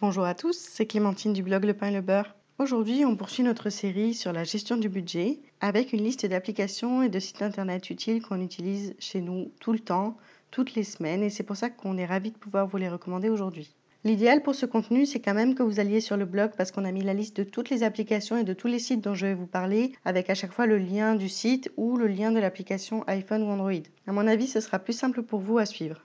[0.00, 2.36] Bonjour à tous, c'est Clémentine du blog Le Pain et le Beurre.
[2.60, 7.08] Aujourd'hui, on poursuit notre série sur la gestion du budget avec une liste d'applications et
[7.08, 10.16] de sites internet utiles qu'on utilise chez nous tout le temps,
[10.52, 13.28] toutes les semaines, et c'est pour ça qu'on est ravis de pouvoir vous les recommander
[13.28, 13.74] aujourd'hui.
[14.04, 16.84] L'idéal pour ce contenu, c'est quand même que vous alliez sur le blog parce qu'on
[16.84, 19.26] a mis la liste de toutes les applications et de tous les sites dont je
[19.26, 22.38] vais vous parler, avec à chaque fois le lien du site ou le lien de
[22.38, 23.82] l'application iPhone ou Android.
[24.06, 26.04] À mon avis, ce sera plus simple pour vous à suivre.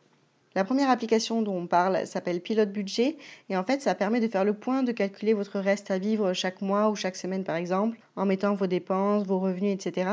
[0.55, 3.17] La première application dont on parle s'appelle Pilote Budget
[3.49, 6.33] et en fait ça permet de faire le point, de calculer votre reste à vivre
[6.33, 10.09] chaque mois ou chaque semaine par exemple, en mettant vos dépenses, vos revenus, etc.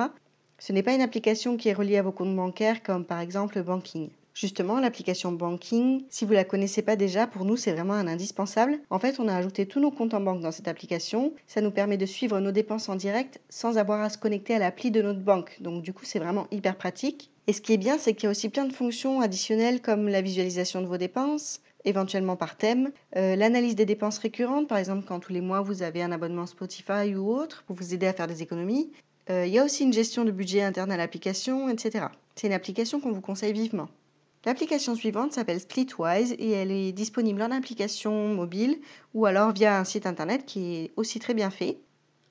[0.59, 3.62] Ce n'est pas une application qui est reliée à vos comptes bancaires comme par exemple
[3.62, 4.11] Banking.
[4.34, 8.07] Justement, l'application Banking, si vous ne la connaissez pas déjà, pour nous c'est vraiment un
[8.07, 8.79] indispensable.
[8.91, 11.33] En fait, on a ajouté tous nos comptes en banque dans cette application.
[11.47, 14.59] Ça nous permet de suivre nos dépenses en direct sans avoir à se connecter à
[14.59, 15.59] l'appli de notre banque.
[15.61, 17.30] Donc du coup, c'est vraiment hyper pratique.
[17.47, 20.09] Et ce qui est bien, c'est qu'il y a aussi plein de fonctions additionnelles comme
[20.09, 25.05] la visualisation de vos dépenses, éventuellement par thème, euh, l'analyse des dépenses récurrentes, par exemple
[25.06, 28.12] quand tous les mois vous avez un abonnement Spotify ou autre pour vous aider à
[28.12, 28.92] faire des économies.
[29.31, 32.06] Euh, il y a aussi une gestion de budget interne à l'application, etc.
[32.34, 33.89] C'est une application qu'on vous conseille vivement.
[34.46, 38.80] L'application suivante s'appelle Splitwise et elle est disponible en application mobile
[39.12, 41.78] ou alors via un site internet qui est aussi très bien fait.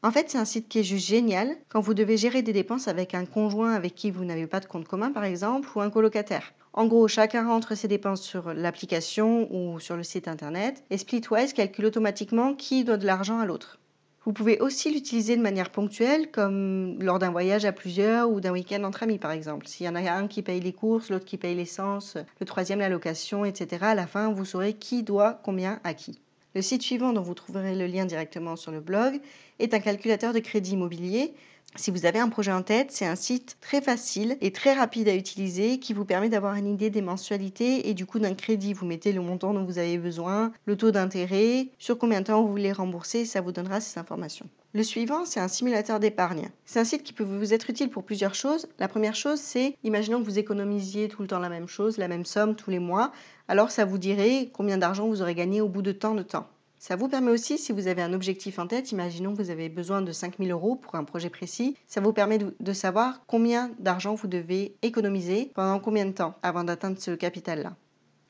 [0.02, 2.88] En fait, c'est un site qui est juste génial quand vous devez gérer des dépenses
[2.88, 5.92] avec un conjoint avec qui vous n'avez pas de compte commun, par exemple, ou un
[5.92, 6.54] colocataire.
[6.74, 11.54] En gros, chacun rentre ses dépenses sur l'application ou sur le site internet et Splitwise
[11.54, 13.79] calcule automatiquement qui doit de l'argent à l'autre.
[14.26, 18.52] Vous pouvez aussi l'utiliser de manière ponctuelle, comme lors d'un voyage à plusieurs ou d'un
[18.52, 19.66] week-end entre amis, par exemple.
[19.66, 22.80] S'il y en a un qui paye les courses, l'autre qui paye l'essence, le troisième
[22.80, 26.20] la location, etc., à la fin, vous saurez qui doit combien à qui.
[26.54, 29.22] Le site suivant, dont vous trouverez le lien directement sur le blog,
[29.60, 31.34] est un calculateur de crédit immobilier.
[31.76, 35.08] Si vous avez un projet en tête, c'est un site très facile et très rapide
[35.08, 38.74] à utiliser qui vous permet d'avoir une idée des mensualités et du coup d'un crédit.
[38.74, 42.42] Vous mettez le montant dont vous avez besoin, le taux d'intérêt, sur combien de temps
[42.42, 44.50] vous voulez rembourser, ça vous donnera ces informations.
[44.74, 46.50] Le suivant, c'est un simulateur d'épargne.
[46.66, 48.68] C'est un site qui peut vous être utile pour plusieurs choses.
[48.80, 52.08] La première chose, c'est, imaginons que vous économisiez tout le temps la même chose, la
[52.08, 53.12] même somme tous les mois,
[53.48, 56.48] alors ça vous dirait combien d'argent vous aurez gagné au bout de tant de temps.
[56.82, 59.68] Ça vous permet aussi, si vous avez un objectif en tête, imaginons que vous avez
[59.68, 64.16] besoin de 5000 euros pour un projet précis, ça vous permet de, savoir combien d'argent
[64.16, 67.76] vous devez économiser pendant combien de temps avant d'atteindre ce capital-là.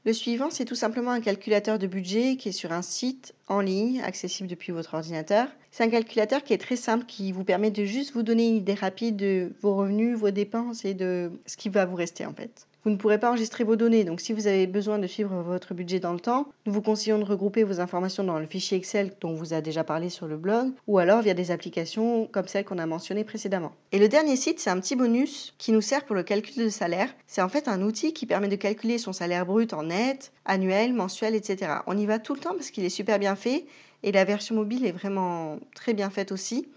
[0.04, 3.60] Le suivant, c'est tout simplement un calculateur de budget qui est sur un site en
[3.60, 5.48] ligne, accessible depuis votre ordinateur.
[5.70, 8.56] C'est un calculateur qui est très simple, qui vous permet de juste vous donner une
[8.56, 12.34] idée rapide de vos revenus, vos dépenses et de ce qui va vous rester en
[12.34, 12.66] fait.
[12.90, 15.76] Vous ne pourrez pas enregistrer vos données, donc si vous avez besoin de suivre votre
[15.76, 19.14] budget dans le temps, nous vous conseillons de regrouper vos informations dans le fichier Excel
[19.22, 22.66] dont vous a déjà parlé sur le blog, ou alors via des applications comme celles
[22.66, 23.74] qu'on a mentionnées précédemment.
[23.92, 26.70] Et le dernier site, c'est un petit bonus qui nous sert pour le calcul de
[26.70, 27.14] salaire.
[27.28, 30.92] C'est en fait un outil qui permet de calculer son salaire brut en net, annuel,
[30.92, 31.74] mensuel, etc.
[31.86, 33.68] On y va tout le temps parce qu'il est super bien fait
[34.02, 36.68] et la version mobile est vraiment très bien faite aussi.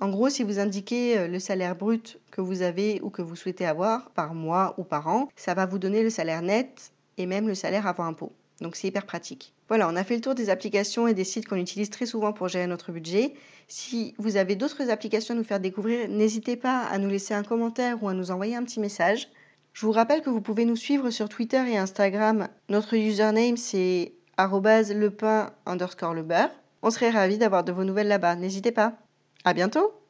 [0.00, 3.36] En gros, si vous indiquez euh, le salaire brut que vous avez ou que vous
[3.36, 7.26] souhaitez avoir par mois ou par an, ça va vous donner le salaire net et
[7.26, 8.32] même le salaire avant impôt.
[8.60, 9.52] Donc c'est hyper pratique.
[9.68, 12.32] Voilà, on a fait le tour des applications et des sites qu'on utilise très souvent
[12.32, 13.34] pour gérer notre budget.
[13.68, 17.42] Si vous avez d'autres applications à nous faire découvrir, n'hésitez pas à nous laisser un
[17.42, 19.28] commentaire ou à nous envoyer un petit message.
[19.72, 22.48] Je vous rappelle que vous pouvez nous suivre sur Twitter et Instagram.
[22.68, 26.50] Notre username c'est lepin underscore le beurre.
[26.82, 28.36] On serait ravis d'avoir de vos nouvelles là-bas.
[28.36, 29.03] N'hésitez pas.
[29.44, 30.03] À bientôt